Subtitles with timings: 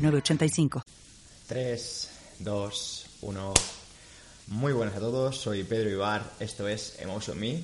[0.00, 0.82] 985.
[1.46, 2.08] 3,
[2.38, 3.54] 2, 1.
[4.48, 7.62] Muy buenas a todos, soy Pedro Ibar, esto es Emotion Me.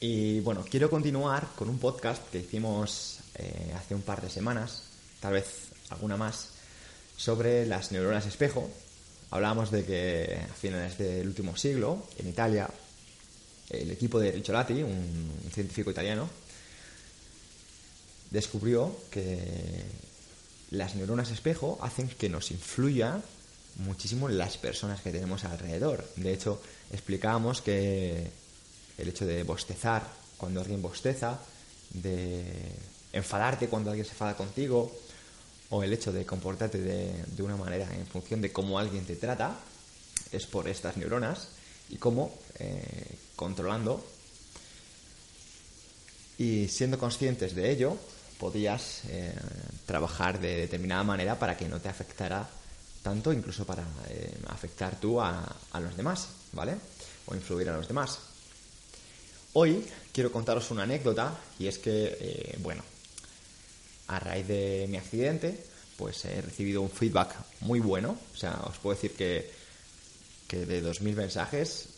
[0.00, 4.84] Y bueno, quiero continuar con un podcast que hicimos eh, hace un par de semanas,
[5.18, 6.50] tal vez alguna más,
[7.16, 8.70] sobre las neuronas espejo.
[9.30, 12.70] Hablábamos de que a finales del último siglo, en Italia,
[13.70, 16.28] el equipo de Ricciolati, un científico italiano,
[18.30, 20.09] descubrió que
[20.70, 23.20] las neuronas espejo hacen que nos influya
[23.76, 26.06] muchísimo las personas que tenemos alrededor.
[26.16, 26.60] De hecho,
[26.92, 28.30] explicábamos que
[28.98, 31.38] el hecho de bostezar cuando alguien bosteza,
[31.90, 32.44] de
[33.12, 34.92] enfadarte cuando alguien se enfada contigo,
[35.70, 39.56] o el hecho de comportarte de, una manera en función de cómo alguien te trata,
[40.32, 41.48] es por estas neuronas
[41.88, 44.04] y cómo eh, controlando
[46.38, 47.96] y siendo conscientes de ello,
[48.40, 49.34] podías eh,
[49.84, 52.48] trabajar de determinada manera para que no te afectara
[53.02, 56.76] tanto, incluso para eh, afectar tú a, los demás, ¿vale?
[57.26, 58.18] O influir a los demás.
[59.52, 62.82] Hoy quiero contaros una anécdota y es que, eh, bueno,
[64.08, 65.62] a raíz de mi accidente,
[65.98, 68.16] pues he recibido un feedback muy bueno.
[68.34, 69.50] O sea, os puedo decir que,
[70.48, 71.88] que de 2.000 mensajes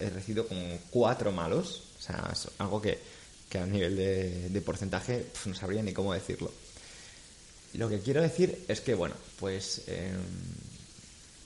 [0.00, 1.82] he recibido como cuatro malos.
[1.98, 3.00] O sea, es algo que,
[3.58, 6.52] a nivel de, porcentaje no sabría ni cómo decirlo.
[7.74, 10.16] Lo que quiero decir es que, bueno, pues em,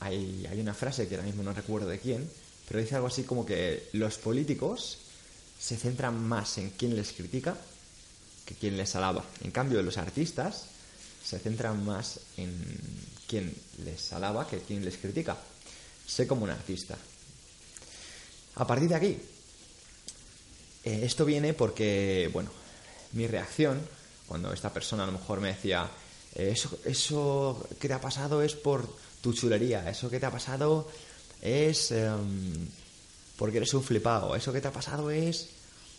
[0.00, 2.28] hay, hay una frase que ahora mismo no recuerdo de quién,
[2.68, 4.98] pero dice algo así como que los políticos
[5.58, 7.56] se centran más en quién les critica
[8.44, 9.24] que quién les alaba.
[9.42, 10.66] En cambio, los artistas
[11.24, 12.52] se centran más en
[13.28, 13.54] quién
[13.84, 15.36] les alaba que quién les critica.
[16.06, 16.96] Sé como un artista.
[18.56, 19.18] A partir de aquí,
[20.84, 22.50] eh, esto viene porque, bueno,
[23.12, 23.80] mi reacción,
[24.26, 25.88] cuando esta persona a lo mejor me decía,
[26.34, 28.88] eh, eso, eso que te ha pasado es por
[29.20, 30.88] tu chulería, eso que te ha pasado
[31.40, 32.66] es em,
[33.36, 35.48] porque eres un flipado, eso que te ha pasado es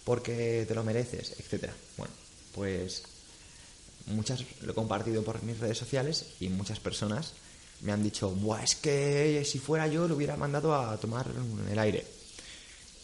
[0.04, 1.72] porque te lo mereces, etc.
[1.98, 2.14] Bueno,
[2.54, 3.04] pues
[4.08, 7.34] muchas lo he compartido por mis redes sociales y muchas personas
[7.82, 11.28] me han dicho, es que si fuera yo lo hubiera mandado a tomar
[11.70, 12.06] el aire.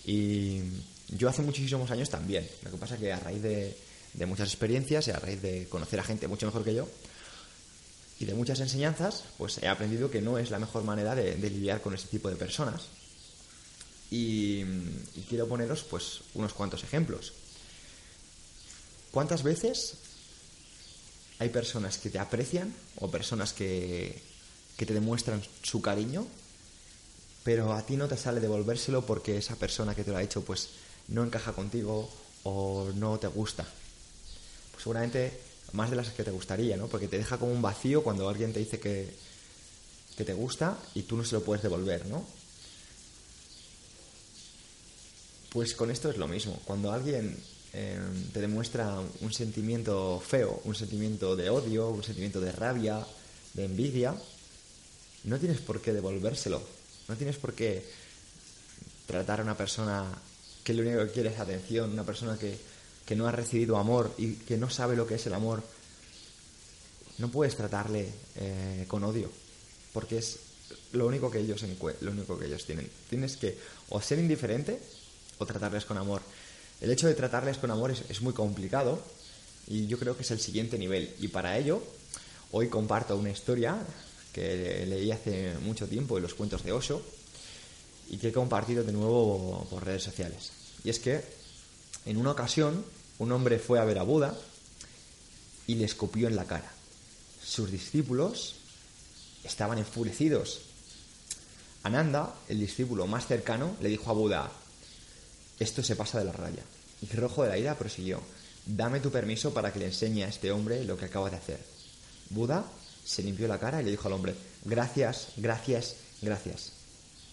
[0.06, 0.62] Y
[1.10, 2.48] yo hace muchísimos años también.
[2.64, 3.76] Lo que pasa es que a raíz de,
[4.26, 6.88] muchas experiencias y a raíz de conocer a gente mucho mejor que yo
[8.20, 11.82] y de muchas enseñanzas, pues he aprendido que no es la mejor manera de, lidiar
[11.82, 12.88] con ese tipo de personas.
[14.12, 14.66] Y,
[15.30, 17.34] quiero poneros pues unos cuantos ejemplos.
[19.12, 19.96] ¿Cuántas veces
[21.40, 24.22] hay personas que te aprecian o personas que,
[24.80, 26.26] que te demuestran su cariño,
[27.44, 30.42] pero a ti no te sale devolvérselo porque esa persona que te lo ha hecho
[30.42, 30.70] pues
[31.10, 32.10] no encaja contigo
[32.44, 33.66] o no te gusta.
[34.72, 35.40] Pues seguramente
[35.74, 36.88] más de las que te gustaría, ¿no?
[36.88, 39.30] Porque te deja como un vacío cuando alguien te dice que,
[40.18, 42.26] te gusta y tú no se lo puedes devolver, ¿no?
[45.50, 46.60] Pues con esto es lo mismo.
[46.66, 47.38] Cuando alguien
[47.72, 53.08] em, te demuestra un sentimiento feo, un sentimiento de odio, un sentimiento de rabia,
[53.54, 54.14] de envidia,
[55.24, 56.62] no tienes por qué devolvérselo.
[57.08, 57.86] No tienes por qué
[59.08, 60.06] tratar a una persona
[60.64, 62.58] que lo único que quiere es atención, una persona que,
[63.16, 65.64] no ha recibido amor y que no sabe lo que es el amor,
[67.18, 69.32] no puedes tratarle eh, con odio,
[69.94, 70.38] porque es
[70.92, 71.66] lo único que ellos
[72.02, 72.88] lo único que ellos tienen.
[73.10, 73.58] Tienes que
[73.90, 74.80] o ser indiferente
[75.40, 76.22] o tratarles con amor.
[76.82, 79.02] El hecho de tratarles con amor es, es muy complicado
[79.68, 81.14] y yo creo que es el siguiente nivel.
[81.20, 81.82] Y para ello,
[82.52, 83.78] hoy comparto una historia
[84.34, 87.02] que leí hace mucho tiempo en los cuentos de Osho
[88.10, 90.52] y que he compartido de nuevo por redes sociales.
[90.84, 91.24] Y es que
[92.06, 92.86] en una ocasión
[93.20, 94.36] un hombre fue a ver a Buda
[95.68, 96.72] y le escupió en la cara.
[97.44, 98.56] Sus discípulos
[99.44, 100.62] estaban enfurecidos.
[101.84, 104.52] Ananda, el discípulo más cercano, le dijo a Buda,
[105.60, 106.64] esto se pasa de la raya.
[107.02, 108.22] Y rojo de la ira prosiguió,
[108.66, 111.60] dame tu permiso para que le enseñe a este hombre lo que acaba de hacer.
[112.30, 112.66] Buda
[113.06, 114.36] se limpió la cara y le dijo al hombre,
[114.66, 116.74] gracias, gracias, gracias.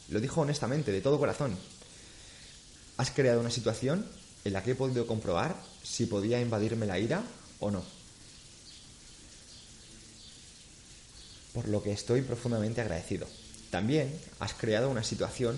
[0.08, 1.56] Lo dijo honestamente, de todo corazón.
[2.96, 4.06] Has creado una situación
[4.44, 7.22] en la que he podido comprobar si podía invadirme la ira
[7.60, 7.82] o no.
[11.56, 13.26] por lo que estoy profundamente agradecido.
[13.70, 15.56] También has creado una situación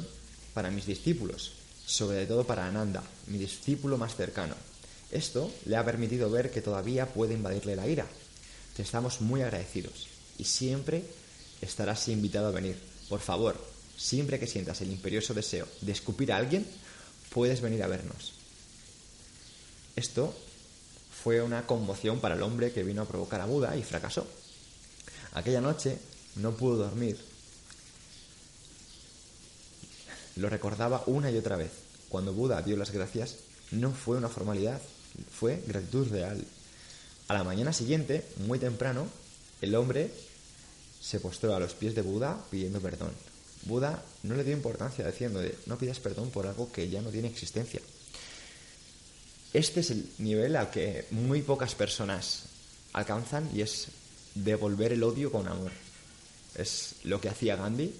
[0.55, 1.55] para mis discípulos,
[1.87, 4.55] sobre todo para Ananda, mi discípulo más cercano.
[5.11, 8.06] Esto le ha permitido ver que todavía puede invadirle la ira.
[8.76, 10.06] Te estamos muy agradecidos
[10.38, 11.02] y siempre
[11.61, 12.79] estarás invitado a venir.
[13.08, 13.61] Por favor,
[13.96, 16.64] siempre que sientas el imperioso deseo de escupir a alguien,
[17.30, 18.32] puedes venir a vernos.
[19.96, 20.34] Esto
[21.22, 24.26] fue una conmoción para el hombre que vino a provocar a Buda y fracasó.
[25.32, 25.98] Aquella noche
[26.36, 27.19] no pudo dormir.
[30.36, 31.72] Lo recordaba una y otra vez.
[32.08, 33.36] Cuando Buda dio las gracias,
[33.72, 34.80] no fue una formalidad,
[35.30, 36.44] fue gratitud real.
[37.26, 39.08] A la mañana siguiente, muy temprano,
[39.60, 40.12] el hombre
[41.00, 43.10] se postró a los pies de Buda pidiendo perdón.
[43.68, 47.28] Buda no le dio importancia diciendo no pidas perdón por algo que ya no tiene
[47.28, 47.80] existencia.
[49.52, 52.44] Este es el nivel al que muy pocas personas
[52.92, 53.88] alcanzan y es
[54.34, 55.72] devolver el odio con amor.
[56.54, 57.94] Es lo que hacía Gandhi,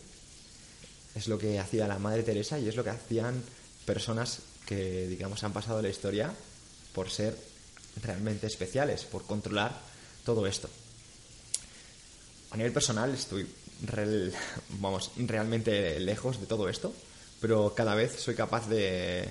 [1.15, 3.43] es lo que hacía la Madre Teresa y es lo que hacían
[3.85, 6.33] personas que, digamos, han pasado la historia
[6.95, 7.37] por ser
[8.03, 9.79] realmente especiales, por controlar
[10.25, 10.69] todo esto.
[12.51, 13.47] A nivel personal estoy
[14.81, 16.93] vamos, realmente lejos de todo esto,
[17.41, 19.29] pero cada vez soy capaz de,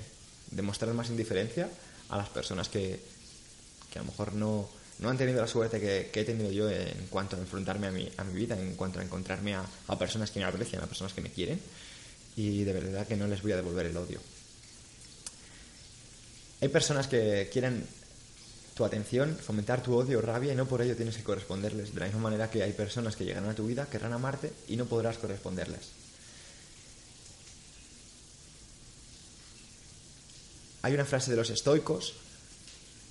[0.50, 1.68] demostrar más indiferencia
[2.08, 3.00] a las personas que,
[3.92, 4.68] que a lo mejor no,
[4.98, 8.10] no han tenido la suerte que, he tenido yo en cuanto a enfrentarme a mi,
[8.16, 11.12] a mi vida, en cuanto a encontrarme a, a, personas que me aprecian, a personas
[11.12, 11.60] que me quieren,
[12.36, 14.20] y de verdad que no les voy a devolver el odio.
[16.60, 17.86] Hay personas que quieren
[18.78, 21.92] tu atención, fomentar tu odio o rabia y no por ello tienes que corresponderles.
[21.92, 24.76] De la misma manera que hay personas que llegarán a tu vida, querrán amarte y
[24.76, 25.80] no podrás corresponderles.
[30.82, 32.14] Hay una frase de los estoicos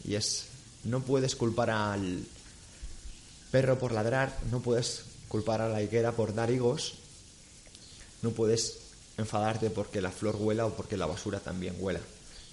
[0.05, 0.45] y es,
[0.85, 2.23] no puedes culpar al
[3.51, 6.93] perro por ladrar, no puedes culpar a la higuera por dar higos,
[8.21, 8.77] no puedes
[9.17, 11.99] enfadarte porque la flor huela o porque la basura también huela.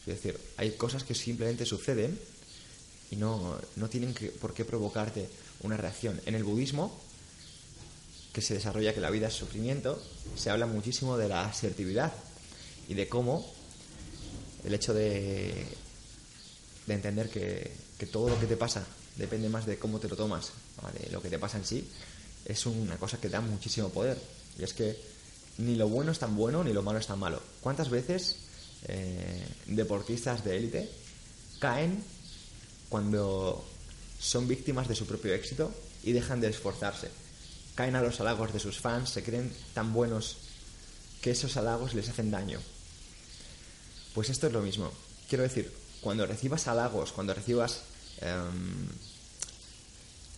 [0.00, 2.18] Es decir, hay cosas que simplemente suceden
[3.14, 5.28] y no, no tienen por qué provocarte
[5.62, 6.20] una reacción.
[6.26, 6.92] En el budismo,
[8.32, 10.02] que se desarrolla que la vida es sufrimiento,
[10.36, 12.12] se habla muchísimo de la asertividad
[12.88, 13.46] y de cómo
[14.64, 15.64] el hecho de,
[16.86, 18.84] de entender que, que, todo lo que te pasa
[19.16, 20.50] depende más de cómo te lo tomas,
[20.98, 21.88] de lo que te pasa en sí,
[22.44, 24.20] es una cosa que da muchísimo poder.
[24.58, 24.98] Y es que
[25.58, 27.40] ni lo bueno es tan bueno ni lo malo es tan malo.
[27.60, 28.38] ¿Cuántas veces
[28.88, 30.90] eh, deportistas de élite
[31.60, 32.02] caen
[32.88, 33.64] cuando
[34.18, 35.72] son víctimas de su propio éxito
[36.02, 37.10] y dejan de esforzarse.
[37.74, 40.36] Caen a los halagos de sus fans, se creen tan buenos
[41.20, 42.60] que esos halagos les hacen daño.
[44.14, 44.92] Pues esto es lo mismo.
[45.28, 47.82] Quiero decir, cuando recibas halagos, cuando recibas
[48.20, 48.88] em,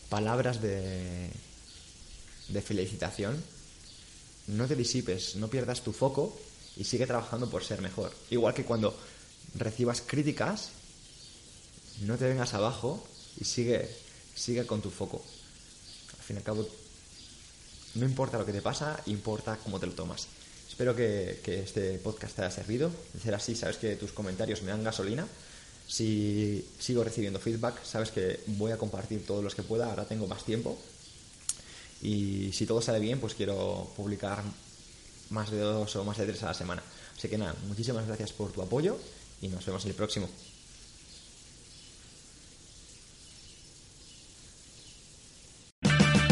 [0.08, 1.30] palabras de
[2.64, 3.42] felicitación,
[4.46, 6.36] no te disipes, no pierdas tu foco
[6.76, 8.12] y sigue trabajando por ser mejor.
[8.30, 8.96] Igual que cuando
[9.54, 10.70] recibas críticas,
[12.02, 13.02] no te vengas abajo
[13.40, 13.88] y sigue,
[14.34, 15.22] sigue con tu foco.
[16.18, 16.68] Al fin y al cabo,
[17.94, 20.28] no importa lo que te pasa, importa cómo te lo tomas.
[20.68, 22.90] Espero que, este podcast te haya servido.
[23.14, 25.26] De ser así, sabes que tus comentarios me dan gasolina.
[25.88, 29.88] Si sigo recibiendo feedback, sabes que voy a compartir todos los que pueda.
[29.88, 30.76] Ahora tengo más tiempo.
[32.02, 34.42] Y si todo sale bien, pues quiero publicar
[35.30, 36.82] más de dos o más de tres a la semana.
[37.16, 38.98] Así que nada, muchísimas gracias por tu apoyo
[39.40, 40.28] y nos vemos en el próximo.